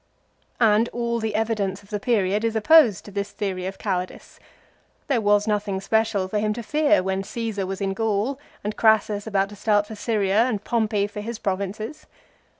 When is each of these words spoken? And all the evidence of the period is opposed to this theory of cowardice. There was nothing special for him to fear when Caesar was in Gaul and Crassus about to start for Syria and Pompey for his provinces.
And 0.59 0.89
all 0.89 1.19
the 1.19 1.35
evidence 1.35 1.83
of 1.83 1.91
the 1.91 1.99
period 1.99 2.43
is 2.43 2.55
opposed 2.55 3.05
to 3.05 3.11
this 3.11 3.29
theory 3.29 3.67
of 3.67 3.77
cowardice. 3.77 4.39
There 5.07 5.21
was 5.21 5.45
nothing 5.47 5.79
special 5.79 6.27
for 6.27 6.39
him 6.39 6.53
to 6.53 6.63
fear 6.63 7.03
when 7.03 7.21
Caesar 7.21 7.67
was 7.67 7.81
in 7.81 7.93
Gaul 7.93 8.39
and 8.63 8.75
Crassus 8.75 9.27
about 9.27 9.49
to 9.49 9.55
start 9.55 9.85
for 9.85 9.93
Syria 9.93 10.45
and 10.47 10.63
Pompey 10.63 11.05
for 11.05 11.21
his 11.21 11.37
provinces. 11.37 12.07